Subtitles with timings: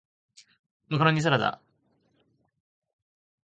[0.87, 1.61] マカロニサラダ